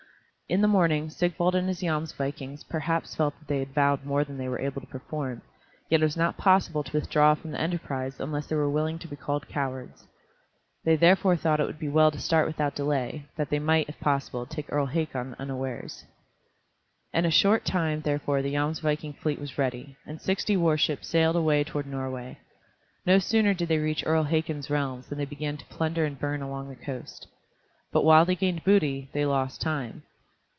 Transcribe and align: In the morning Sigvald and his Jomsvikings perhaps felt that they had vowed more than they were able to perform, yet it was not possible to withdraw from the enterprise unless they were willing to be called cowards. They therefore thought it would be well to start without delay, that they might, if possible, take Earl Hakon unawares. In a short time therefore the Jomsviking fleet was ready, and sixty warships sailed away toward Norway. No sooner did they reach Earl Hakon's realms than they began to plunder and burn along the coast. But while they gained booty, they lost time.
In 0.51 0.59
the 0.59 0.67
morning 0.67 1.09
Sigvald 1.09 1.55
and 1.55 1.65
his 1.69 1.79
Jomsvikings 1.79 2.65
perhaps 2.67 3.15
felt 3.15 3.39
that 3.39 3.47
they 3.47 3.59
had 3.59 3.73
vowed 3.73 4.03
more 4.03 4.25
than 4.25 4.37
they 4.37 4.49
were 4.49 4.59
able 4.59 4.81
to 4.81 4.87
perform, 4.87 5.43
yet 5.89 6.01
it 6.01 6.03
was 6.03 6.17
not 6.17 6.35
possible 6.35 6.83
to 6.83 6.91
withdraw 6.91 7.35
from 7.35 7.51
the 7.51 7.61
enterprise 7.61 8.19
unless 8.19 8.47
they 8.47 8.57
were 8.57 8.69
willing 8.69 8.99
to 8.99 9.07
be 9.07 9.15
called 9.15 9.47
cowards. 9.47 10.07
They 10.83 10.97
therefore 10.97 11.37
thought 11.37 11.61
it 11.61 11.67
would 11.67 11.79
be 11.79 11.87
well 11.87 12.11
to 12.11 12.19
start 12.19 12.47
without 12.47 12.75
delay, 12.75 13.27
that 13.37 13.49
they 13.49 13.59
might, 13.59 13.87
if 13.87 13.97
possible, 14.01 14.45
take 14.45 14.69
Earl 14.69 14.87
Hakon 14.87 15.37
unawares. 15.39 16.03
In 17.13 17.23
a 17.23 17.31
short 17.31 17.63
time 17.63 18.01
therefore 18.01 18.41
the 18.41 18.53
Jomsviking 18.53 19.13
fleet 19.19 19.39
was 19.39 19.57
ready, 19.57 19.95
and 20.05 20.19
sixty 20.21 20.57
warships 20.57 21.07
sailed 21.07 21.37
away 21.37 21.63
toward 21.63 21.87
Norway. 21.87 22.39
No 23.05 23.19
sooner 23.19 23.53
did 23.53 23.69
they 23.69 23.77
reach 23.79 24.03
Earl 24.05 24.23
Hakon's 24.23 24.69
realms 24.69 25.07
than 25.07 25.17
they 25.17 25.23
began 25.23 25.55
to 25.55 25.65
plunder 25.67 26.03
and 26.03 26.19
burn 26.19 26.41
along 26.41 26.67
the 26.67 26.75
coast. 26.75 27.29
But 27.93 28.03
while 28.03 28.25
they 28.25 28.35
gained 28.35 28.65
booty, 28.65 29.09
they 29.13 29.25
lost 29.25 29.61
time. 29.61 30.03